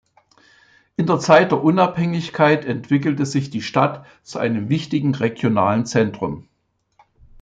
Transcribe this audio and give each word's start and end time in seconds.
In 0.97 1.05
der 1.05 1.19
Zeit 1.19 1.51
der 1.51 1.63
Unabhängigkeit 1.63 2.65
entwickelte 2.65 3.27
sich 3.27 3.51
die 3.51 3.61
Stadt 3.61 4.03
zu 4.23 4.39
einem 4.39 4.67
wichtigen 4.67 5.13
regionalen 5.13 5.85
Zentrum. 5.85 6.47